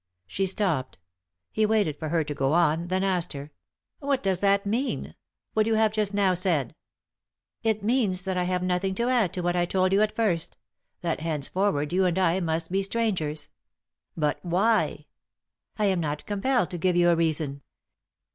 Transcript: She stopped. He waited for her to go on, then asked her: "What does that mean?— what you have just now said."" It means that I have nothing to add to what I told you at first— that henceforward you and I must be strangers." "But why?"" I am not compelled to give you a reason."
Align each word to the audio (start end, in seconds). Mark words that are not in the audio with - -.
She 0.25 0.47
stopped. 0.47 0.97
He 1.51 1.63
waited 1.63 1.95
for 1.95 2.09
her 2.09 2.23
to 2.23 2.33
go 2.33 2.53
on, 2.53 2.87
then 2.87 3.03
asked 3.03 3.33
her: 3.33 3.51
"What 3.99 4.23
does 4.23 4.39
that 4.39 4.65
mean?— 4.65 5.13
what 5.53 5.67
you 5.67 5.75
have 5.75 5.91
just 5.93 6.11
now 6.11 6.33
said."" 6.33 6.73
It 7.71 7.83
means 7.83 8.23
that 8.23 8.35
I 8.35 8.45
have 8.45 8.63
nothing 8.63 8.95
to 8.95 9.09
add 9.09 9.31
to 9.33 9.41
what 9.41 9.55
I 9.55 9.65
told 9.67 9.93
you 9.93 10.01
at 10.01 10.15
first— 10.15 10.57
that 11.01 11.19
henceforward 11.19 11.93
you 11.93 12.05
and 12.05 12.17
I 12.17 12.39
must 12.39 12.71
be 12.71 12.81
strangers." 12.81 13.49
"But 14.17 14.39
why?"" 14.43 15.05
I 15.77 15.85
am 15.85 15.99
not 15.99 16.25
compelled 16.25 16.71
to 16.71 16.79
give 16.79 16.95
you 16.95 17.09
a 17.11 17.15
reason." 17.15 17.61